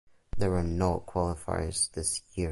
There 0.35 0.49
were 0.49 0.63
no 0.63 1.05
qualifiers 1.07 1.91
this 1.91 2.23
year. 2.33 2.39